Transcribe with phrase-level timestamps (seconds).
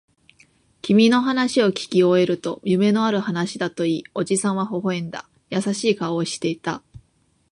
[0.81, 5.29] 君の話をきき終えると、夢のある話だと言い、おじさんは微笑んだ。
[5.51, 6.81] 優しい顔をしていた。